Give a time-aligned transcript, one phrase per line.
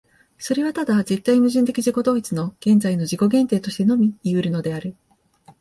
[0.39, 4.95] それはただ絶対矛盾的自己同一の現在の自己限定としてのみいい得るのである。